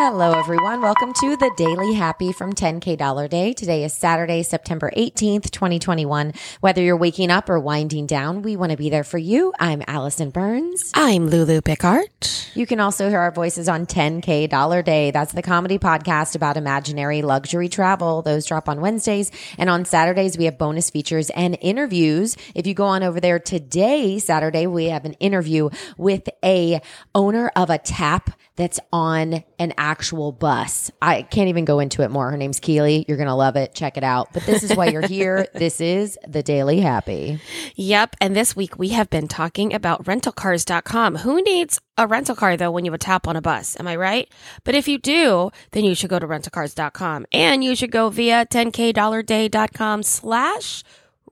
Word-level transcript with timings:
Hello, 0.00 0.30
everyone. 0.30 0.80
Welcome 0.80 1.12
to 1.14 1.36
the 1.36 1.50
Daily 1.56 1.92
Happy 1.92 2.30
from 2.30 2.52
10K 2.52 2.96
Dollar 2.96 3.26
Day. 3.26 3.52
Today 3.52 3.82
is 3.82 3.92
Saturday, 3.92 4.44
September 4.44 4.92
18th, 4.96 5.50
2021. 5.50 6.34
Whether 6.60 6.82
you're 6.82 6.96
waking 6.96 7.32
up 7.32 7.50
or 7.50 7.58
winding 7.58 8.06
down, 8.06 8.42
we 8.42 8.54
want 8.54 8.70
to 8.70 8.78
be 8.78 8.90
there 8.90 9.02
for 9.02 9.18
you. 9.18 9.52
I'm 9.58 9.82
Allison 9.88 10.30
Burns. 10.30 10.92
I'm 10.94 11.26
Lulu 11.26 11.62
Picard. 11.62 12.10
You 12.54 12.64
can 12.64 12.78
also 12.78 13.08
hear 13.08 13.18
our 13.18 13.32
voices 13.32 13.68
on 13.68 13.86
10K 13.86 14.48
Dollar 14.48 14.82
Day. 14.82 15.10
That's 15.10 15.32
the 15.32 15.42
comedy 15.42 15.80
podcast 15.80 16.36
about 16.36 16.56
imaginary 16.56 17.20
luxury 17.22 17.68
travel. 17.68 18.22
Those 18.22 18.46
drop 18.46 18.68
on 18.68 18.80
Wednesdays. 18.80 19.32
And 19.58 19.68
on 19.68 19.84
Saturdays, 19.84 20.38
we 20.38 20.44
have 20.44 20.58
bonus 20.58 20.90
features 20.90 21.28
and 21.30 21.58
interviews. 21.60 22.36
If 22.54 22.68
you 22.68 22.74
go 22.74 22.84
on 22.84 23.02
over 23.02 23.18
there 23.18 23.40
today, 23.40 24.20
Saturday, 24.20 24.68
we 24.68 24.84
have 24.90 25.04
an 25.04 25.14
interview 25.14 25.70
with 25.96 26.28
a 26.44 26.80
owner 27.16 27.50
of 27.56 27.68
a 27.68 27.78
tap 27.78 28.37
that's 28.58 28.80
on 28.92 29.44
an 29.60 29.72
actual 29.78 30.32
bus. 30.32 30.90
I 31.00 31.22
can't 31.22 31.48
even 31.48 31.64
go 31.64 31.78
into 31.78 32.02
it 32.02 32.10
more. 32.10 32.30
Her 32.30 32.36
name's 32.36 32.58
Keely. 32.58 33.04
You're 33.06 33.16
going 33.16 33.28
to 33.28 33.34
love 33.34 33.54
it. 33.54 33.72
Check 33.72 33.96
it 33.96 34.02
out. 34.02 34.32
But 34.34 34.44
this 34.44 34.64
is 34.64 34.76
why 34.76 34.86
you're 34.86 35.06
here. 35.06 35.46
this 35.54 35.80
is 35.80 36.18
the 36.26 36.42
Daily 36.42 36.80
Happy. 36.80 37.40
Yep. 37.76 38.16
And 38.20 38.34
this 38.34 38.56
week 38.56 38.76
we 38.76 38.88
have 38.90 39.08
been 39.08 39.28
talking 39.28 39.72
about 39.72 40.04
rentalcars.com. 40.04 41.16
Who 41.16 41.40
needs 41.40 41.80
a 41.96 42.08
rental 42.08 42.34
car 42.34 42.56
though 42.56 42.72
when 42.72 42.84
you 42.84 42.90
have 42.90 42.96
a 42.96 42.98
tap 42.98 43.28
on 43.28 43.36
a 43.36 43.40
bus? 43.40 43.78
Am 43.78 43.86
I 43.86 43.94
right? 43.94 44.28
But 44.64 44.74
if 44.74 44.88
you 44.88 44.98
do, 44.98 45.50
then 45.70 45.84
you 45.84 45.94
should 45.94 46.10
go 46.10 46.18
to 46.18 46.26
rentalcars.com 46.26 47.26
and 47.32 47.62
you 47.62 47.76
should 47.76 47.92
go 47.92 48.10
via 48.10 48.44
10kdollarday.com 48.46 50.02
slash 50.02 50.82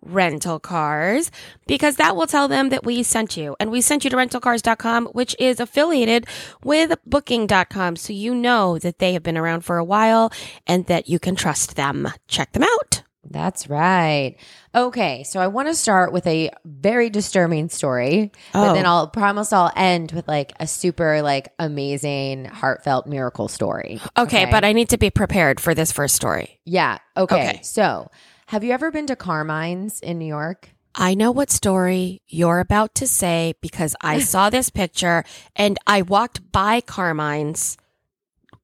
rental 0.06 0.58
cars 0.58 1.30
because 1.66 1.96
that 1.96 2.16
will 2.16 2.26
tell 2.26 2.48
them 2.48 2.68
that 2.70 2.84
we 2.84 3.02
sent 3.02 3.36
you 3.36 3.56
and 3.60 3.70
we 3.70 3.80
sent 3.80 4.04
you 4.04 4.10
to 4.10 4.16
rentalcars.com 4.16 5.06
which 5.08 5.34
is 5.38 5.60
affiliated 5.60 6.26
with 6.64 6.96
booking.com 7.06 7.96
so 7.96 8.12
you 8.12 8.34
know 8.34 8.78
that 8.78 8.98
they 8.98 9.12
have 9.12 9.22
been 9.22 9.36
around 9.36 9.62
for 9.62 9.76
a 9.78 9.84
while 9.84 10.32
and 10.66 10.86
that 10.86 11.08
you 11.08 11.18
can 11.18 11.34
trust 11.36 11.76
them 11.76 12.08
check 12.28 12.52
them 12.52 12.62
out 12.62 13.02
That's 13.28 13.68
right. 13.68 14.36
Okay, 14.72 15.24
so 15.24 15.40
I 15.40 15.48
want 15.48 15.66
to 15.66 15.74
start 15.74 16.12
with 16.12 16.24
a 16.28 16.50
very 16.64 17.10
disturbing 17.10 17.68
story, 17.70 18.30
but 18.52 18.70
Oh. 18.70 18.72
then 18.74 18.86
I'll 18.86 19.08
promise 19.08 19.52
I'll 19.52 19.72
end 19.74 20.12
with 20.12 20.28
like 20.28 20.52
a 20.60 20.66
super 20.68 21.22
like 21.22 21.48
amazing 21.58 22.44
heartfelt 22.44 23.08
miracle 23.08 23.48
story. 23.48 24.00
okay, 24.16 24.44
but 24.48 24.64
i 24.64 24.72
need 24.72 24.90
to 24.90 24.98
be 24.98 25.10
prepared 25.10 25.58
for 25.58 25.74
this 25.74 25.90
first 25.90 26.14
story 26.14 26.60
yeah, 26.64 26.98
okay. 27.16 27.48
Okay. 27.50 27.60
So, 27.62 28.08
have 28.46 28.62
you 28.64 28.72
ever 28.72 28.90
been 28.90 29.06
to 29.08 29.16
Carmine's 29.16 30.00
in 30.00 30.18
New 30.18 30.26
York? 30.26 30.70
I 30.94 31.14
know 31.14 31.30
what 31.30 31.50
story 31.50 32.22
you're 32.26 32.60
about 32.60 32.94
to 32.96 33.06
say 33.06 33.54
because 33.60 33.94
I 34.00 34.18
saw 34.32 34.50
this 34.50 34.70
picture 34.70 35.24
and 35.54 35.78
I 35.86 36.02
walked 36.02 36.50
by 36.52 36.80
Carmine's, 36.80 37.76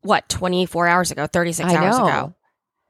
what, 0.01 0.29
24 0.29 0.87
hours 0.89 1.11
ago, 1.11 1.27
36 1.27 1.69
I 1.71 1.77
hours 1.77 1.99
know. 1.99 2.07
ago. 2.07 2.35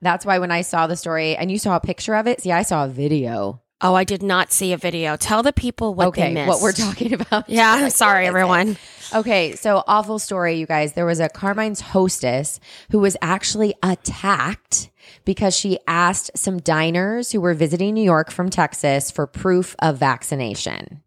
That's 0.01 0.27
why 0.27 0.39
when 0.39 0.51
I 0.51 0.63
saw 0.63 0.87
the 0.87 0.97
story 0.97 1.37
and 1.37 1.51
you 1.51 1.59
saw 1.59 1.77
a 1.77 1.81
picture 1.81 2.15
of 2.15 2.27
it, 2.27 2.41
see, 2.41 2.53
I 2.53 2.63
saw 2.63 2.85
a 2.85 2.89
video. 2.89 3.63
Oh, 3.81 3.95
I 3.95 4.05
did 4.05 4.23
not 4.23 4.53
see 4.53 4.73
a 4.73 4.77
video. 4.77 5.17
Tell 5.17 5.43
the 5.43 5.53
people 5.53 5.95
what 5.95 6.15
they 6.15 6.23
okay, 6.23 6.35
missed. 6.35 6.48
what 6.48 6.61
we're 6.61 6.73
talking 6.73 7.13
about. 7.15 7.48
Yeah, 7.48 7.75
Like, 7.77 7.93
sorry, 7.97 8.15
what 8.15 8.23
is 8.23 8.27
it? 8.27 8.29
everyone. 8.29 8.77
Okay, 9.15 9.57
so 9.57 9.83
awful 9.89 10.20
story, 10.20 10.55
you 10.55 10.67
guys. 10.67 10.93
There 10.93 11.07
was 11.07 11.19
a 11.19 11.29
Carmine's 11.29 11.81
hostess 11.81 12.61
who 12.91 13.01
was 13.01 13.17
actually 13.20 13.75
attacked 13.83 14.91
because 15.25 15.56
she 15.56 15.78
asked 15.86 16.31
some 16.34 16.58
diners 16.58 17.33
who 17.33 17.41
were 17.41 17.55
visiting 17.55 17.95
New 17.95 18.05
York 18.05 18.31
from 18.31 18.50
Texas 18.50 19.11
for 19.11 19.27
proof 19.27 19.75
of 19.81 19.98
vaccination. 19.98 21.03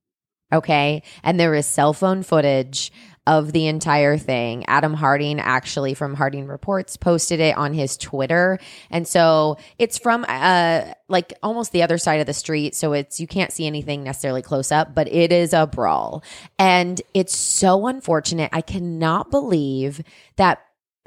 Okay, 0.53 1.03
and 1.23 1.39
there 1.39 1.55
is 1.55 1.65
cell 1.65 1.93
phone 1.93 2.23
footage 2.23 2.91
of 3.27 3.51
the 3.53 3.67
entire 3.67 4.17
thing. 4.17 4.65
Adam 4.67 4.93
Harding, 4.93 5.39
actually 5.39 5.93
from 5.95 6.13
Harding 6.13 6.45
Reports, 6.45 6.95
posted 6.95 7.39
it 7.39 7.57
on 7.57 7.73
his 7.73 7.97
Twitter. 7.97 8.59
And 8.91 9.07
so 9.07 9.57
it's 9.79 9.97
from 9.97 10.25
uh 10.27 10.83
like 11.07 11.33
almost 11.41 11.71
the 11.71 11.81
other 11.83 11.97
side 11.97 12.19
of 12.19 12.27
the 12.27 12.33
street. 12.33 12.75
So 12.75 12.93
it's 12.93 13.19
you 13.19 13.27
can't 13.27 13.51
see 13.51 13.65
anything 13.65 14.03
necessarily 14.03 14.41
close 14.41 14.71
up, 14.71 14.93
but 14.93 15.11
it 15.11 15.31
is 15.31 15.53
a 15.53 15.65
brawl. 15.65 16.23
And 16.59 17.01
it's 17.13 17.35
so 17.35 17.87
unfortunate. 17.87 18.51
I 18.53 18.61
cannot 18.61 19.31
believe 19.31 20.01
that 20.35 20.61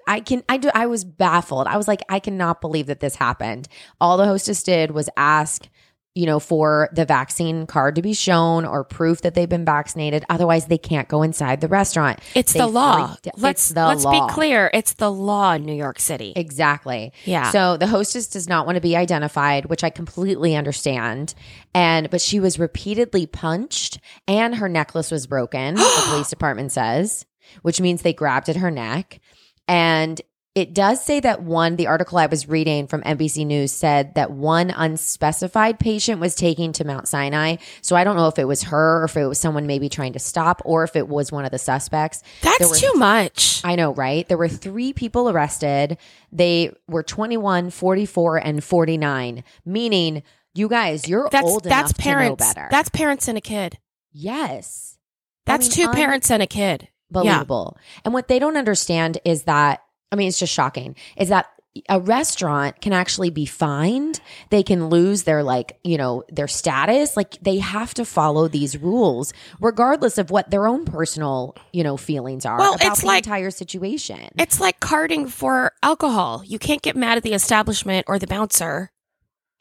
I 0.08 0.20
can 0.20 0.42
I 0.48 0.56
do 0.56 0.70
I 0.74 0.86
was 0.86 1.04
baffled. 1.04 1.68
I 1.68 1.76
was 1.76 1.86
like, 1.86 2.02
I 2.08 2.18
cannot 2.18 2.60
believe 2.60 2.86
that 2.86 2.98
this 3.00 3.14
happened. 3.14 3.68
All 4.00 4.16
the 4.16 4.24
hostess 4.26 4.62
did 4.64 4.90
was 4.90 5.08
ask 5.16 5.68
you 6.14 6.26
know, 6.26 6.40
for 6.40 6.88
the 6.92 7.04
vaccine 7.04 7.64
card 7.64 7.94
to 7.94 8.02
be 8.02 8.12
shown 8.12 8.64
or 8.64 8.82
proof 8.82 9.20
that 9.20 9.34
they've 9.34 9.48
been 9.48 9.64
vaccinated. 9.64 10.24
Otherwise, 10.28 10.66
they 10.66 10.78
can't 10.78 11.06
go 11.06 11.22
inside 11.22 11.60
the 11.60 11.68
restaurant. 11.68 12.18
It's 12.34 12.52
They 12.54 12.58
the 12.58 12.66
law. 12.66 13.14
freaked- 13.14 13.38
Let's 13.38 13.66
it's 13.66 13.74
the 13.74 13.86
let's 13.86 14.02
law. 14.04 14.26
be 14.26 14.32
clear. 14.32 14.68
It's 14.74 14.94
the 14.94 15.12
law 15.12 15.52
in 15.52 15.64
New 15.64 15.74
York 15.76 16.00
City. 16.00 16.32
Exactly. 16.34 17.12
Yeah. 17.24 17.52
So 17.52 17.76
the 17.76 17.86
hostess 17.86 18.26
does 18.26 18.48
not 18.48 18.66
want 18.66 18.74
to 18.74 18.80
be 18.80 18.96
identified, 18.96 19.66
which 19.66 19.84
I 19.84 19.90
completely 19.90 20.56
understand. 20.56 21.34
And 21.72 22.10
but 22.10 22.20
she 22.20 22.40
was 22.40 22.58
repeatedly 22.58 23.26
punched 23.26 24.00
and 24.26 24.56
her 24.56 24.68
necklace 24.68 25.12
was 25.12 25.28
broken, 25.28 25.76
the 25.76 26.02
police 26.08 26.30
department 26.30 26.72
says, 26.72 27.26
which 27.62 27.80
means 27.80 28.02
they 28.02 28.14
grabbed 28.14 28.48
at 28.48 28.56
her 28.56 28.72
neck. 28.72 29.20
And 29.68 30.20
it 30.54 30.74
does 30.74 31.04
say 31.04 31.20
that 31.20 31.42
one, 31.42 31.76
the 31.76 31.86
article 31.86 32.18
I 32.18 32.26
was 32.26 32.48
reading 32.48 32.88
from 32.88 33.02
NBC 33.02 33.46
News 33.46 33.70
said 33.70 34.16
that 34.16 34.32
one 34.32 34.70
unspecified 34.70 35.78
patient 35.78 36.20
was 36.20 36.34
taken 36.34 36.72
to 36.72 36.84
Mount 36.84 37.06
Sinai. 37.06 37.56
So 37.80 37.94
I 37.94 38.02
don't 38.02 38.16
know 38.16 38.26
if 38.26 38.40
it 38.40 38.44
was 38.46 38.64
her 38.64 39.02
or 39.02 39.04
if 39.04 39.16
it 39.16 39.26
was 39.26 39.38
someone 39.38 39.68
maybe 39.68 39.88
trying 39.88 40.14
to 40.14 40.18
stop 40.18 40.60
or 40.64 40.82
if 40.82 40.96
it 40.96 41.06
was 41.06 41.30
one 41.30 41.44
of 41.44 41.52
the 41.52 41.58
suspects. 41.60 42.24
That's 42.42 42.68
were 42.68 42.74
too 42.74 42.92
much. 42.94 43.60
I 43.62 43.76
know, 43.76 43.94
right? 43.94 44.26
There 44.26 44.38
were 44.38 44.48
three 44.48 44.92
people 44.92 45.28
arrested. 45.30 45.96
They 46.32 46.72
were 46.88 47.04
21, 47.04 47.70
44, 47.70 48.38
and 48.38 48.64
49, 48.64 49.44
meaning 49.64 50.24
you 50.54 50.68
guys, 50.68 51.06
you're 51.06 51.28
That's 51.30 51.46
old 51.46 51.62
that's 51.64 51.92
enough 51.92 51.98
parents. 51.98 52.42
to 52.42 52.48
know 52.48 52.54
better. 52.54 52.68
That's 52.70 52.88
parents 52.88 53.28
and 53.28 53.38
a 53.38 53.42
kid. 53.42 53.78
yes. 54.12 54.98
I 55.46 55.52
That's 55.56 55.78
mean, 55.78 55.86
two 55.86 55.92
parents 55.94 56.30
and 56.30 56.42
a 56.42 56.46
kid. 56.46 56.88
Yeah. 57.14 57.44
And 58.04 58.14
what 58.14 58.28
they 58.28 58.38
don't 58.38 58.56
understand 58.56 59.18
is 59.24 59.44
that, 59.44 59.82
I 60.12 60.16
mean, 60.16 60.28
it's 60.28 60.38
just 60.38 60.52
shocking, 60.52 60.96
is 61.16 61.28
that 61.30 61.46
a 61.88 62.00
restaurant 62.00 62.80
can 62.80 62.92
actually 62.92 63.30
be 63.30 63.46
fined. 63.46 64.20
They 64.50 64.64
can 64.64 64.88
lose 64.88 65.22
their 65.22 65.44
like, 65.44 65.78
you 65.84 65.96
know, 65.96 66.24
their 66.28 66.48
status. 66.48 67.16
Like 67.16 67.38
they 67.40 67.58
have 67.58 67.94
to 67.94 68.04
follow 68.04 68.48
these 68.48 68.76
rules 68.76 69.32
regardless 69.60 70.18
of 70.18 70.30
what 70.30 70.50
their 70.50 70.66
own 70.66 70.84
personal, 70.86 71.54
you 71.72 71.84
know, 71.84 71.96
feelings 71.96 72.44
are 72.44 72.58
Well, 72.58 72.74
about 72.74 72.86
it's 72.86 73.00
the 73.02 73.06
like- 73.06 73.24
entire 73.24 73.50
situation. 73.52 74.28
It's 74.38 74.60
like 74.60 74.80
carding 74.80 75.28
for 75.28 75.72
alcohol. 75.82 76.42
You 76.44 76.58
can't 76.58 76.82
get 76.82 76.96
mad 76.96 77.16
at 77.16 77.22
the 77.22 77.34
establishment 77.34 78.06
or 78.08 78.18
the 78.18 78.26
bouncer. 78.26 78.90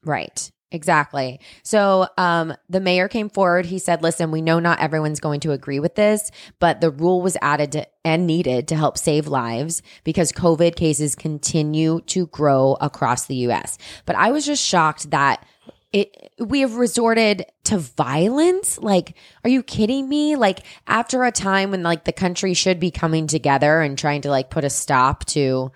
Right. 0.04 0.50
Exactly. 0.70 1.40
So 1.64 2.08
um, 2.18 2.54
the 2.70 2.82
mayor 2.82 3.08
came 3.08 3.30
forward. 3.30 3.66
He 3.66 3.80
said, 3.80 4.04
listen, 4.04 4.32
we 4.32 4.42
know 4.42 4.60
not 4.60 4.80
everyone's 4.80 5.22
going 5.22 5.40
to 5.42 5.54
agree 5.54 5.80
with 5.80 5.96
this, 5.96 6.30
but 6.60 6.82
the 6.82 6.92
rule 6.92 7.22
was 7.22 7.38
added 7.42 7.72
to, 7.72 7.88
and 8.04 8.28
needed 8.28 8.68
to 8.68 8.76
help 8.76 8.98
save 8.98 9.28
lives 9.28 9.82
because 10.04 10.34
COVID 10.34 10.76
cases 10.76 11.16
continue 11.16 12.02
to 12.08 12.28
grow 12.28 12.78
across 12.82 13.26
the 13.26 13.36
US. 13.48 13.78
But 14.06 14.18
I 14.18 14.32
was 14.32 14.46
just 14.46 14.66
shocked 14.66 15.12
that 15.12 15.46
it 15.94 16.34
we 16.38 16.60
have 16.60 16.76
resorted 16.76 17.46
to 17.64 17.78
violence 17.78 18.78
like 18.80 19.16
are 19.46 19.50
you 19.50 19.64
kidding 19.64 20.10
me 20.10 20.36
like 20.36 20.60
after 20.86 21.24
a 21.24 21.32
time 21.32 21.72
when 21.72 21.82
like 21.82 22.04
the 22.04 22.12
country 22.12 22.54
should 22.54 22.78
be 22.78 22.92
coming 22.92 23.26
together 23.26 23.80
and 23.80 23.98
trying 23.98 24.22
to 24.22 24.30
like 24.30 24.50
put 24.50 24.66
a 24.66 24.70
stop 24.70 25.24
to 25.24 25.72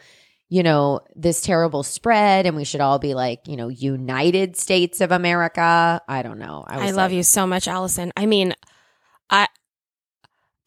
you 0.52 0.64
know, 0.64 1.00
this 1.16 1.40
terrible 1.40 1.82
spread 1.82 2.46
and 2.46 2.58
we 2.58 2.66
should 2.66 2.82
all 2.82 3.00
be 3.00 3.14
like, 3.14 3.48
you 3.48 3.56
know, 3.56 3.70
United 3.70 4.58
States 4.58 5.00
of 5.00 5.10
America. 5.10 6.02
I 6.10 6.22
don't 6.24 6.40
know. 6.40 6.66
I, 6.68 6.86
was 6.86 6.94
love 6.94 7.12
like, 7.12 7.16
you 7.16 7.24
so 7.24 7.48
much, 7.48 7.70
Allison. 7.70 8.12
I 8.18 8.26
mean, 8.26 8.54
I 9.30 9.48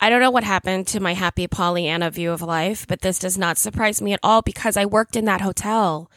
I 0.00 0.08
don't 0.08 0.22
know 0.22 0.30
what 0.30 0.42
happened 0.42 0.86
to 0.88 1.00
my 1.00 1.12
happy 1.12 1.46
Pollyanna 1.46 2.10
view 2.10 2.32
of 2.32 2.40
life, 2.40 2.86
but 2.86 3.02
this 3.02 3.18
does 3.18 3.36
not 3.36 3.58
surprise 3.58 4.00
me 4.00 4.14
at 4.14 4.20
all 4.22 4.40
because 4.40 4.78
I 4.78 4.86
worked 4.86 5.16
in 5.16 5.26
that 5.26 5.42
hotel 5.42 6.10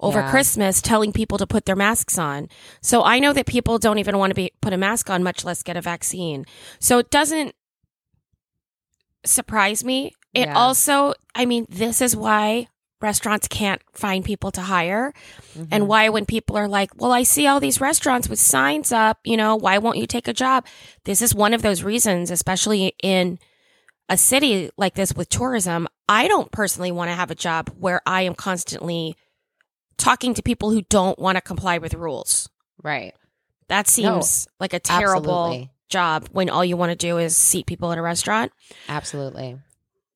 over 0.00 0.20
Yeah. 0.20 0.30
Christmas 0.30 0.80
telling 0.80 1.12
people 1.12 1.36
to 1.36 1.46
put 1.46 1.66
their 1.66 1.76
masks 1.76 2.16
on. 2.16 2.48
So 2.80 3.04
I 3.04 3.18
know 3.18 3.34
that 3.34 3.44
people 3.44 3.78
don't 3.78 3.98
even 3.98 4.16
want 4.16 4.30
to 4.30 4.34
be 4.34 4.50
put 4.62 4.72
a 4.72 4.78
mask 4.78 5.10
on, 5.10 5.22
much 5.22 5.44
less 5.44 5.62
get 5.62 5.76
a 5.76 5.82
vaccine. 5.82 6.46
So 6.78 6.96
it 6.96 7.10
doesn't 7.10 7.54
surprise 9.26 9.84
me. 9.84 10.12
It 10.32 10.48
Yeah. 10.48 10.56
also, 10.56 11.12
I 11.34 11.44
mean, 11.44 11.66
this 11.68 12.00
is 12.00 12.16
why 12.16 12.68
restaurants 13.00 13.48
can't 13.48 13.80
find 13.92 14.24
people 14.24 14.50
to 14.50 14.60
hire 14.62 15.12
Mm-hmm. 15.54 15.64
and 15.72 15.88
why 15.88 16.08
when 16.10 16.26
people 16.26 16.56
are 16.56 16.68
like 16.68 16.90
well 16.96 17.10
i 17.10 17.24
see 17.24 17.46
all 17.48 17.58
these 17.58 17.80
restaurants 17.80 18.28
with 18.28 18.38
signs 18.38 18.92
up 18.92 19.18
you 19.24 19.36
know 19.36 19.56
why 19.56 19.78
won't 19.78 19.96
you 19.98 20.06
take 20.06 20.28
a 20.28 20.32
job 20.32 20.64
this 21.04 21.20
is 21.20 21.34
one 21.34 21.52
of 21.54 21.62
those 21.62 21.82
reasons 21.82 22.30
especially 22.30 22.94
in 23.02 23.38
a 24.08 24.16
city 24.16 24.70
like 24.76 24.94
this 24.94 25.12
with 25.12 25.28
tourism 25.28 25.88
i 26.08 26.28
don't 26.28 26.52
personally 26.52 26.92
want 26.92 27.10
to 27.10 27.14
have 27.16 27.30
a 27.32 27.34
job 27.34 27.68
where 27.78 28.00
i 28.06 28.22
am 28.22 28.34
constantly 28.34 29.16
talking 29.96 30.34
to 30.34 30.42
people 30.42 30.70
who 30.70 30.82
don't 30.82 31.18
want 31.18 31.36
to 31.36 31.40
comply 31.42 31.78
with 31.78 31.94
rules 31.94 32.48
right. 32.84 33.14
that 33.68 33.88
seems 33.88 34.46
like 34.60 34.72
a 34.72 34.78
terrible 34.80 35.46
absolutely. 35.46 35.70
job 35.88 36.28
when 36.30 36.48
all 36.48 36.64
you 36.64 36.76
want 36.76 36.90
to 36.90 36.96
do 36.96 37.18
is 37.18 37.36
seat 37.36 37.66
people 37.66 37.90
in 37.90 37.98
a 37.98 38.02
restaurant 38.02 38.52
Absolutely. 38.88 39.58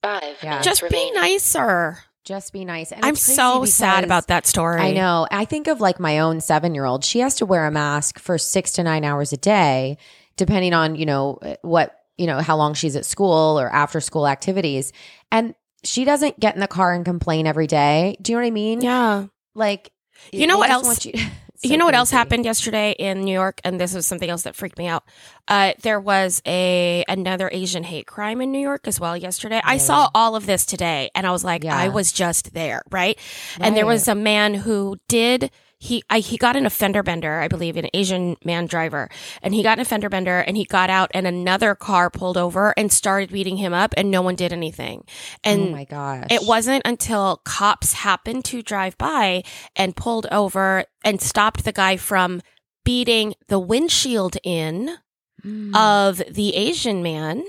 Five. 0.03 0.37
Yeah. 0.43 0.61
Just 0.61 0.87
be 0.91 1.11
nicer. 1.13 1.99
Just 2.25 2.53
be 2.55 2.65
nice. 2.65 2.91
And 2.91 3.05
I'm 3.05 3.17
so 3.17 3.65
sad 3.67 4.03
about 4.03 4.29
that 4.29 4.47
story. 4.47 4.81
I 4.81 4.93
know. 4.93 5.27
I 5.31 5.45
think 5.45 5.67
of 5.67 5.81
like 5.81 6.01
my 6.01 6.21
own 6.21 6.41
seven 6.41 6.75
year 6.75 6.85
old. 6.87 7.05
She 7.05 7.19
has 7.21 7.35
to 7.37 7.47
wear 7.47 7.67
a 7.67 7.71
mask 7.71 8.19
for 8.19 8.39
six 8.39 8.73
to 8.73 8.83
nine 8.83 9.05
hours 9.05 9.33
a 9.33 9.37
day, 9.37 9.99
depending 10.37 10.73
on, 10.73 10.97
you 10.97 11.05
know, 11.05 11.39
eh, 11.43 11.57
what, 11.61 11.95
you 12.17 12.27
know, 12.27 12.41
how 12.41 12.57
long 12.57 12.73
she's 12.73 12.97
at 12.97 13.05
school 13.05 13.61
or 13.61 13.69
after 13.69 14.01
school 14.01 14.27
activities. 14.27 14.93
And 15.31 15.55
she 15.83 16.05
doesn't 16.07 16.41
get 16.41 16.55
in 16.55 16.61
the 16.61 16.67
car 16.69 16.95
and 16.95 17.05
complain 17.05 17.47
every 17.47 17.67
day. 17.67 18.17
Do 18.23 18.33
you 18.33 18.39
know 18.39 18.43
what 18.43 18.47
I 18.47 18.51
mean? 18.53 18.81
Yeah. 18.81 19.27
Like, 19.55 19.93
You 20.33 20.47
know 20.47 20.57
what 20.59 20.71
else- 20.71 20.87
want 20.87 21.05
You, 21.05 21.13
It's 21.65 21.71
you 21.71 21.79
know 21.79 21.87
what 21.87 21.95
else 21.95 22.11
happened 22.11 22.45
yesterday 22.45 22.93
in 22.99 23.23
New 23.23 23.33
York, 23.33 23.61
and 23.65 23.81
this 23.81 23.95
was 23.95 24.07
something 24.07 24.29
else 24.29 24.43
that 24.43 24.55
freaked 24.55 24.79
me 24.79 24.87
out. 24.87 25.05
Uh, 25.49 25.73
there 25.83 25.99
was 25.99 26.43
a 26.47 27.05
another 27.09 27.49
Asian 27.53 27.83
hate 27.85 28.07
crime 28.07 28.41
in 28.41 28.53
New 28.53 28.61
York 28.61 28.87
as 28.87 29.01
well 29.01 29.17
yesterday. 29.17 29.61
I 29.65 29.79
saw 29.79 30.11
all 30.15 30.37
of 30.37 30.47
this 30.47 30.67
today, 30.67 31.11
and 31.15 31.27
I 31.27 31.31
was 31.33 31.43
like, 31.43 31.65
Yeah. 31.65 31.77
I 31.77 31.89
was 31.89 32.13
just 32.13 32.53
there, 32.53 32.83
right? 32.91 33.19
And 33.59 33.77
there 33.77 33.87
was 33.87 34.09
a 34.09 34.15
man 34.15 34.55
who 34.55 34.99
did 35.09 35.51
he 35.79 36.03
I, 36.09 36.21
he 36.21 36.37
got 36.37 36.57
an 36.57 36.67
offender 36.67 37.03
bender, 37.03 37.41
I 37.41 37.49
believe, 37.49 37.77
an 37.77 37.89
Asian 37.93 38.37
man 38.45 38.67
driver, 38.67 39.09
and 39.43 39.55
he 39.55 39.63
got 39.63 39.79
in 39.79 39.83
a 39.83 39.85
fender 39.85 40.09
bender, 40.09 40.41
and 40.41 40.57
he 40.57 40.65
got 40.65 40.91
out, 40.91 41.11
and 41.15 41.27
another 41.27 41.75
car 41.75 42.11
pulled 42.11 42.37
over 42.37 42.73
and 42.77 42.91
started 42.93 43.31
beating 43.31 43.57
him 43.57 43.73
up, 43.75 43.95
and 43.97 44.11
no 44.11 44.23
one 44.23 44.35
did 44.35 44.53
anything. 44.53 45.05
And 45.43 45.69
oh 45.69 45.71
my 45.73 45.85
gosh. 45.85 46.27
it 46.31 46.43
wasn't 46.47 46.83
until 46.87 47.41
cops 47.45 47.93
happened 47.93 48.45
to 48.47 48.63
drive 48.63 48.97
by 48.99 49.43
and 49.77 49.95
pulled 49.97 50.27
over 50.31 50.85
and 51.05 51.21
stopped 51.21 51.65
the 51.65 51.73
guy 51.73 51.97
from 51.97 52.41
beating 52.85 53.35
the 53.49 53.59
windshield 53.59 54.37
in 54.43 54.97
Mm. 55.45 55.77
of 55.77 56.23
the 56.33 56.55
Asian 56.55 57.03
man. 57.03 57.45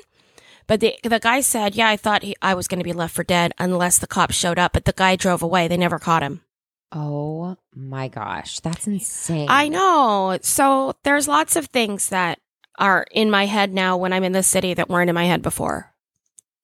But 0.68 0.82
the 0.82 0.96
the 1.04 1.20
guy 1.20 1.40
said, 1.42 1.76
"Yeah, 1.76 1.88
I 1.88 1.96
thought 1.96 2.24
he, 2.24 2.36
I 2.42 2.54
was 2.54 2.68
going 2.68 2.80
to 2.80 2.84
be 2.84 2.92
left 2.92 3.16
for 3.16 3.24
dead 3.24 3.54
unless 3.58 4.00
the 4.00 4.08
cops 4.08 4.36
showed 4.36 4.60
up." 4.60 4.74
But 4.74 4.84
the 4.86 4.92
guy 4.92 5.16
drove 5.16 5.42
away. 5.42 5.68
They 5.70 5.78
never 5.78 6.00
caught 6.00 6.24
him. 6.24 6.42
Oh 6.96 7.58
my 7.76 8.08
gosh. 8.08 8.60
That's 8.62 8.88
insane. 8.88 9.48
I 9.50 9.68
know. 9.68 10.38
So 10.42 10.96
there's 11.04 11.28
lots 11.28 11.56
of 11.56 11.66
things 11.68 12.10
that 12.10 12.40
are 12.80 13.06
in 13.12 13.30
my 13.30 13.46
head 13.46 13.74
now 13.74 13.98
when 13.98 14.14
I'm 14.14 14.24
in 14.24 14.32
the 14.32 14.44
city 14.44 14.74
that 14.74 14.90
weren't 14.90 15.10
in 15.10 15.14
my 15.16 15.26
head 15.26 15.42
before. 15.42 15.94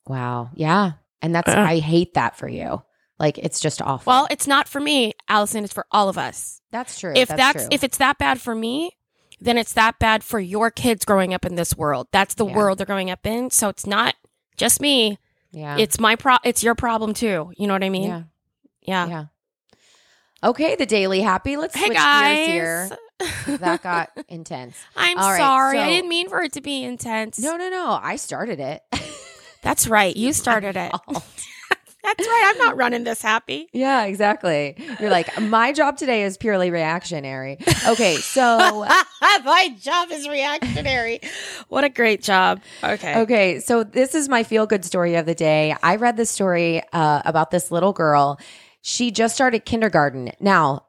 Wow. 0.07 0.49
Yeah. 0.55 0.93
And 1.21 1.35
that's, 1.35 1.49
Uh. 1.49 1.59
I 1.59 1.79
hate 1.79 2.15
that 2.15 2.37
for 2.37 2.47
you. 2.47 2.81
Like, 3.19 3.37
it's 3.37 3.59
just 3.59 3.81
awful. 3.81 4.09
Well, 4.11 4.27
it's 4.31 4.47
not 4.47 4.67
for 4.67 4.79
me, 4.81 5.13
Allison. 5.29 5.63
It's 5.63 5.73
for 5.73 5.85
all 5.91 6.09
of 6.09 6.17
us. 6.17 6.61
that's 6.71 6.99
true. 6.99 7.13
if 7.15 7.27
that's, 7.27 7.63
true. 7.63 7.67
if 7.71 7.83
it's 7.83 7.97
that 7.97 8.17
bad 8.17 8.39
for 8.41 8.55
me, 8.55 8.91
then 9.41 9.57
it's 9.57 9.73
that 9.73 9.99
bad 9.99 10.23
for 10.23 10.39
your 10.39 10.71
kids 10.71 11.03
growing 11.05 11.33
up 11.33 11.45
in 11.45 11.55
this 11.55 11.75
world. 11.75 12.07
That's 12.11 12.33
the 12.35 12.45
Yeah. 12.45 12.55
world 12.55 12.77
they're 12.77 12.85
growing 12.85 13.09
up 13.11 13.25
in. 13.27 13.49
So 13.51 13.67
it's 13.69 13.85
not 13.85 14.15
just 14.57 14.79
me. 14.81 15.17
yeah. 15.51 15.75
It's 15.77 15.99
my 15.99 16.15
pro. 16.15 16.37
It's 16.45 16.63
your 16.63 16.75
problem 16.75 17.13
too. 17.13 17.51
You 17.57 17.67
know 17.67 17.73
what 17.73 17.83
I 17.83 17.89
mean? 17.89 18.09
yeah. 18.09 18.23
Yeah. 18.81 19.07
Yeah. 19.07 19.25
Okay. 20.43 20.75
The 20.75 20.85
Daily 20.85 21.21
Happy. 21.21 21.57
Let's 21.57 21.75
Hey 21.75 21.85
switch 21.87 21.97
guys. 21.97 22.47
gears 22.47 22.89
here. 23.47 23.57
That 23.59 23.83
got 23.83 24.09
intense. 24.29 24.75
I'm 24.95 25.17
right, 25.17 25.37
sorry. 25.37 25.77
I 25.79 25.83
so- 25.85 25.89
didn't 25.89 26.09
mean 26.09 26.29
for 26.29 26.41
it 26.41 26.53
to 26.53 26.61
be 26.61 26.83
intense. 26.83 27.39
No, 27.39 27.55
no, 27.57 27.69
no. 27.69 27.99
I 28.01 28.15
started 28.15 28.59
it. 28.59 28.81
That's 29.61 29.87
right. 29.87 30.15
You 30.15 30.33
started 30.33 30.75
it. 30.75 30.91
That's 32.03 32.27
right. 32.27 32.51
I'm 32.51 32.57
not 32.57 32.77
running 32.77 33.03
this 33.03 33.21
happy. 33.21 33.69
yeah, 33.73 34.05
exactly. 34.05 34.75
You're 34.99 35.11
like, 35.11 35.39
my 35.39 35.71
job 35.71 35.97
today 35.97 36.23
is 36.23 36.35
purely 36.35 36.71
reactionary. 36.71 37.59
Okay. 37.87 38.15
So, 38.15 38.57
my 39.21 39.75
job 39.79 40.09
is 40.11 40.27
reactionary. 40.27 41.19
What 41.69 41.83
a 41.83 41.89
great 41.89 42.23
job. 42.23 42.61
Okay. 42.83 43.19
Okay, 43.21 43.59
so 43.59 43.83
this 43.83 44.15
is 44.15 44.27
my 44.29 44.41
feel 44.41 44.65
good 44.65 44.83
story 44.83 45.13
of 45.13 45.27
the 45.27 45.35
day. 45.35 45.75
I 45.83 45.97
read 45.97 46.17
this 46.17 46.31
story 46.31 46.81
uh, 46.91 47.21
about 47.23 47.51
this 47.51 47.69
little 47.71 47.93
girl. 47.93 48.39
She 48.81 49.11
just 49.11 49.35
started 49.35 49.65
kindergarten. 49.65 50.31
Now, 50.39 50.85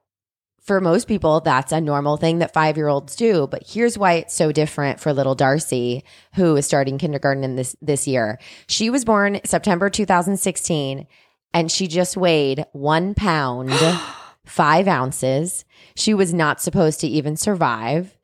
for 0.63 0.81
most 0.81 1.09
people, 1.09 1.41
that's 1.41 1.73
a 1.73 1.81
normal 1.81 2.17
thing 2.17 2.39
that 2.39 2.55
five 2.55 2.77
year 2.77 2.89
olds 2.89 3.17
do. 3.17 3.47
But 3.49 3.65
here's 3.67 3.99
why 3.99 4.15
it's 4.15 4.35
so 4.35 4.53
different 4.53 5.01
for 5.01 5.13
little 5.13 5.35
Darcy, 5.35 6.05
who 6.35 6.57
is 6.57 6.67
starting 6.67 6.99
kindergarten 6.99 7.45
in 7.45 7.57
this 7.57 7.77
this 7.83 8.07
year. 8.07 8.39
She 8.69 8.89
was 8.89 9.05
born 9.05 9.41
September 9.45 9.91
2016, 9.91 11.07
and 11.53 11.71
she 11.71 11.89
just 11.89 12.17
weighed 12.17 12.65
one 12.73 13.15
pound, 13.15 13.73
five 14.47 14.87
ounces. 14.87 15.65
She 15.97 16.15
was 16.15 16.33
not 16.33 16.61
supposed 16.61 17.01
to 17.01 17.09
even 17.09 17.37
survive. 17.37 18.17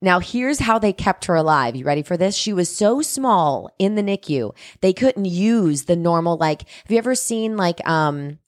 Now, 0.00 0.18
here's 0.18 0.58
how 0.58 0.78
they 0.80 0.92
kept 0.92 1.26
her 1.26 1.36
alive. 1.36 1.76
You 1.76 1.84
ready 1.84 2.02
for 2.02 2.16
this? 2.16 2.34
She 2.34 2.52
was 2.52 2.74
so 2.74 3.02
small 3.02 3.70
in 3.78 3.94
the 3.94 4.02
NICU, 4.02 4.54
they 4.80 4.92
couldn't 4.92 5.26
use 5.26 5.84
the 5.84 5.94
normal, 5.96 6.36
like, 6.36 6.62
have 6.62 6.90
you 6.90 6.98
ever 6.98 7.14
seen, 7.14 7.56
like, 7.56 7.86
um, 7.88 8.38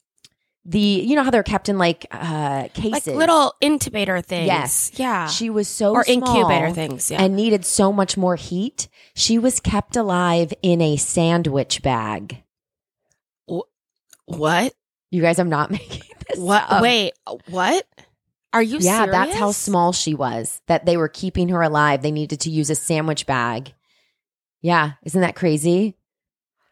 the, 0.66 0.78
you 0.78 1.14
know 1.16 1.22
how 1.22 1.30
they're 1.30 1.42
kept 1.42 1.68
in, 1.68 1.78
like, 1.78 2.06
uh, 2.10 2.68
cases? 2.74 3.06
Like 3.08 3.16
little 3.16 3.54
intubator 3.62 4.24
things. 4.24 4.46
Yes. 4.46 4.90
Yeah. 4.94 5.26
She 5.26 5.50
was 5.50 5.68
so 5.68 5.92
or 5.92 6.04
incubator 6.06 6.70
things. 6.72 7.10
Yeah. 7.10 7.22
and 7.22 7.36
needed 7.36 7.64
so 7.64 7.92
much 7.92 8.16
more 8.16 8.36
heat. 8.36 8.88
She 9.14 9.38
was 9.38 9.60
kept 9.60 9.96
alive 9.96 10.52
in 10.62 10.80
a 10.80 10.96
sandwich 10.96 11.82
bag. 11.82 12.42
what? 14.26 14.72
You 15.10 15.22
guys, 15.22 15.38
I'm 15.38 15.48
not 15.50 15.70
making 15.72 16.02
this 16.28 16.38
What? 16.38 16.64
up. 16.68 16.82
Wait. 16.82 17.12
What? 17.48 17.86
Are 18.52 18.62
you 18.62 18.78
yeah, 18.78 18.98
serious? 19.04 19.12
that's 19.12 19.34
how 19.36 19.50
small 19.52 19.92
she 19.92 20.14
was. 20.14 20.60
That 20.68 20.86
they 20.86 20.96
were 20.96 21.08
keeping 21.08 21.48
her 21.48 21.60
alive. 21.60 22.02
They 22.02 22.12
needed 22.12 22.40
to 22.40 22.50
use 22.50 22.70
a 22.70 22.74
sandwich 22.76 23.26
bag. 23.26 23.74
Yeah, 24.62 24.92
isn't 25.02 25.20
that 25.20 25.34
crazy? 25.34 25.96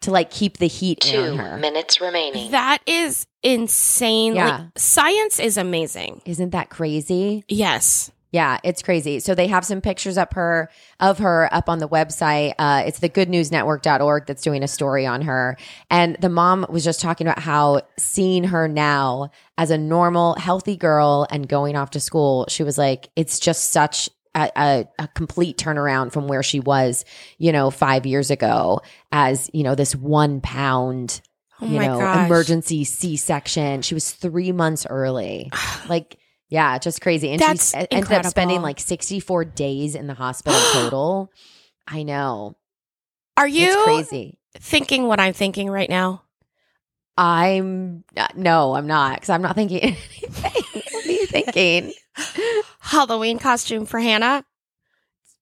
To 0.03 0.11
like 0.11 0.31
keep 0.31 0.59
the 0.59 0.67
heat 0.69 1.05
in 1.07 1.13
Two 1.13 1.31
on 1.33 1.39
her. 1.39 1.57
minutes 1.59 2.01
remaining. 2.01 2.51
That 2.51 2.79
is 2.87 3.27
insane. 3.43 4.35
Yeah. 4.35 4.47
Like, 4.59 4.67
science 4.77 5.39
is 5.39 5.57
amazing. 5.57 6.23
Isn't 6.25 6.51
that 6.51 6.71
crazy? 6.71 7.45
Yes. 7.49 8.11
Yeah, 8.33 8.59
it's 8.65 8.83
crazy. 8.83 9.21
So 9.21 9.35
they 9.35 9.47
have 9.49 9.63
some 9.65 9.83
pictures 9.83 10.17
up 10.17 10.33
her 10.35 10.71
of 11.01 11.19
her 11.19 11.51
up 11.53 11.69
on 11.69 11.81
the 11.81 11.89
website. 11.89 12.55
Uh, 12.59 12.83
it's 12.87 12.99
the 12.99 13.11
goodnewsnetwork.org 13.11 14.27
that's 14.27 14.43
doing 14.43 14.63
a 14.63 14.69
story 14.69 15.05
on 15.07 15.23
her. 15.23 15.59
And 15.91 16.17
the 16.21 16.31
mom 16.31 16.65
was 16.71 16.83
just 16.83 17.01
talking 17.01 17.27
about 17.27 17.41
how 17.41 17.83
seeing 17.99 18.45
her 18.45 18.69
now 18.69 19.31
as 19.59 19.71
a 19.71 19.77
normal, 19.77 20.35
healthy 20.37 20.77
girl 20.77 21.27
and 21.31 21.47
going 21.47 21.77
off 21.77 21.91
to 21.91 22.01
school, 22.01 22.47
she 22.49 22.63
was 22.63 22.79
like, 22.79 23.11
it's 23.17 23.39
just 23.39 23.71
such 23.71 24.09
a, 24.35 24.51
a, 24.57 24.89
a 24.99 25.09
complete 25.09 25.57
turnaround 25.59 26.13
from 26.13 26.27
where 26.29 26.43
she 26.43 26.61
was, 26.61 27.05
you 27.39 27.53
know, 27.53 27.71
five 27.71 28.07
years 28.07 28.31
ago 28.31 28.81
as, 29.11 29.51
you 29.53 29.63
know, 29.63 29.75
this 29.75 29.95
one 29.95 30.41
pound, 30.41 31.21
Oh 31.61 31.67
you 31.67 31.79
know, 31.79 31.99
gosh. 31.99 32.27
emergency 32.27 32.85
C 32.85 33.17
section. 33.17 33.83
She 33.83 33.95
was 33.95 34.11
three 34.11 34.53
months 34.53 34.87
early. 34.89 35.51
like, 35.89 36.19
yeah, 36.49 36.79
just 36.79 37.01
crazy. 37.01 37.31
And 37.31 37.41
That's 37.41 37.71
she 37.71 37.87
ended 37.91 38.13
up 38.13 38.27
spending 38.27 38.63
like 38.63 38.81
64 38.81 39.45
days 39.47 39.95
in 39.95 40.07
the 40.07 40.15
hospital 40.15 40.61
total. 40.73 41.31
I 41.87 42.03
know. 42.03 42.57
Are 43.37 43.47
you 43.49 43.67
It's 43.67 43.85
crazy. 43.85 44.39
thinking 44.55 45.07
what 45.07 45.21
I'm 45.21 45.33
thinking 45.33 45.71
right 45.71 45.89
now? 45.89 46.23
I'm 47.17 48.05
uh, 48.17 48.29
no, 48.35 48.75
I'm 48.75 48.87
not 48.87 49.15
because 49.17 49.31
I'm 49.31 49.43
not 49.43 49.55
thinking 49.55 49.81
anything. 49.83 50.62
What 51.13 51.19
are 51.19 51.21
you 51.21 51.27
thinking? 51.27 51.93
Halloween 52.81 53.39
costume 53.39 53.87
for 53.87 54.01
Hannah? 54.01 54.45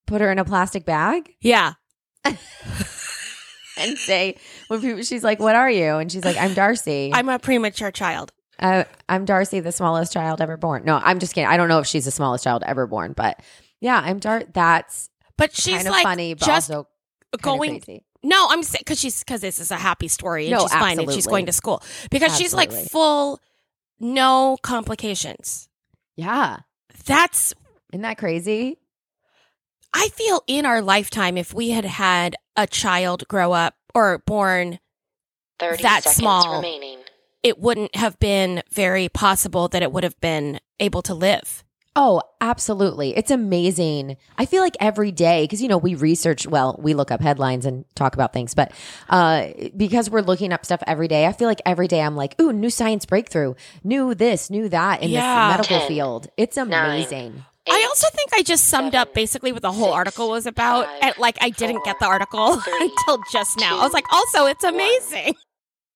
Put 0.07 0.21
her 0.21 0.31
in 0.31 0.39
a 0.39 0.45
plastic 0.45 0.85
bag 0.85 1.35
Yeah. 1.41 1.75
and 2.25 2.37
say 3.97 4.37
when 4.69 4.81
people, 4.81 5.03
she's 5.03 5.25
like, 5.25 5.41
"What 5.41 5.57
are 5.57 5.71
you?" 5.71 5.95
and 5.97 6.13
she's 6.13 6.25
like, 6.25 6.37
"I'm 6.37 6.53
Darcy. 6.53 7.11
I'm 7.15 7.29
a 7.29 7.39
premature 7.39 7.91
child. 7.91 8.31
uh, 8.59 8.85
I'm 9.09 9.25
Darcy, 9.25 9.61
the 9.61 9.73
smallest 9.73 10.13
child 10.13 10.41
ever 10.43 10.57
born." 10.59 10.85
No, 10.85 11.01
I'm 11.03 11.19
just 11.19 11.35
kidding. 11.35 11.49
I 11.49 11.57
don't 11.57 11.69
know 11.69 11.79
if 11.79 11.87
she's 11.87 12.05
the 12.05 12.11
smallest 12.11 12.45
child 12.45 12.63
ever 12.67 12.87
born, 12.87 13.15
but 13.17 13.41
yeah, 13.81 14.01
I'm 14.05 14.19
Dar. 14.19 14.43
That's 14.53 15.09
But 15.39 15.55
she's 15.55 15.77
kind 15.77 15.87
of 15.87 15.93
like 15.93 16.03
funny, 16.03 16.35
but 16.35 16.45
just 16.45 16.71
also 16.71 16.89
going 17.41 17.81
crazy. 17.81 18.05
No, 18.23 18.49
I'm 18.51 18.61
because 18.61 19.01
she's 19.01 19.21
because 19.21 19.41
this 19.41 19.59
is 19.59 19.71
a 19.71 19.77
happy 19.77 20.09
story 20.09 20.47
and 20.47 20.53
No, 20.53 20.61
she's 20.61 20.73
fine 20.73 21.01
and 21.01 21.11
she's 21.11 21.27
going 21.27 21.47
to 21.47 21.53
school 21.53 21.83
because 22.11 22.37
she's 22.37 22.53
like 22.53 22.71
full, 22.71 23.41
no 24.01 24.57
complications. 24.63 25.69
Yeah, 26.17 26.59
That's 27.07 27.55
isn't 27.93 28.03
that 28.03 28.19
crazy? 28.19 28.79
I 29.93 30.09
feel 30.09 30.43
in 30.47 30.67
our 30.67 30.81
lifetime 30.83 31.37
if 31.37 31.53
we 31.53 31.71
had 31.71 31.85
had 31.85 32.37
a 32.57 32.67
child 32.67 33.27
grow 33.29 33.53
up 33.53 33.75
or 33.95 34.19
born, 34.27 34.79
30 35.59 35.83
that 35.83 36.03
seconds 36.05 36.17
small. 36.17 36.57
remaining. 36.57 36.99
it 37.43 37.59
wouldn't 37.59 37.97
have 37.97 38.19
been 38.19 38.63
very 38.73 39.09
possible 39.09 39.67
that 39.69 39.83
it 39.83 39.91
would 39.93 40.05
have 40.05 40.21
been 40.21 40.61
able 40.79 41.03
to 41.03 41.15
live. 41.15 41.65
Oh, 42.03 42.23
absolutely. 42.41 43.15
It's 43.15 43.31
amazing. 43.31 44.17
I 44.39 44.47
feel 44.47 44.63
like 44.63 44.75
every 44.81 45.13
day, 45.13 45.45
because, 45.45 45.61
you 45.61 45.69
know, 45.69 45.77
we 45.77 45.95
research, 45.95 46.47
well, 46.47 46.75
we 46.83 46.95
look 46.95 47.11
up 47.11 47.21
headlines 47.21 47.67
and 47.67 47.85
talk 47.95 48.15
about 48.15 48.33
things, 48.33 48.55
but 48.55 48.73
uh, 49.11 49.49
because 49.77 50.09
we're 50.09 50.23
looking 50.23 50.51
up 50.51 50.65
stuff 50.65 50.83
every 50.87 51.09
day, 51.09 51.27
I 51.27 51.33
feel 51.33 51.47
like 51.47 51.61
every 51.67 51.89
day 51.89 52.01
I'm 52.01 52.17
like, 52.17 52.41
ooh, 52.41 52.55
new 52.55 52.71
science 52.71 53.05
breakthrough, 53.05 53.53
new 53.85 54.15
this, 54.15 54.49
new 54.49 54.67
that 54.71 55.03
in 55.03 55.11
Yeah. 55.11 55.49
this 55.49 55.59
medical 55.59 55.79
Ten, 55.81 55.89
field. 55.89 56.29
It's 56.39 56.57
amazing. 56.57 57.45
I 57.69 57.77
Eight, 57.79 57.85
also 57.89 58.09
think 58.15 58.31
I 58.35 58.43
just 58.45 58.65
summed 58.69 58.95
up 58.95 59.13
basically 59.13 59.53
what 59.53 59.61
the 59.61 59.71
whole 59.71 59.89
six, 59.89 59.95
article 59.97 60.31
was 60.31 60.47
about. 60.47 60.87
five, 60.87 60.99
and 61.03 61.15
like 61.19 61.37
I 61.43 61.51
didn't 61.51 61.85
get 61.85 61.99
the 62.01 62.07
article 62.07 62.57
three, 62.57 62.73
until 62.81 63.23
just 63.31 63.59
now. 63.61 63.79
I 63.79 63.85
was 63.85 63.93
like, 63.93 64.07
also, 64.11 64.47
it's 64.47 64.65
one. 64.65 64.75
amazing. 64.75 65.35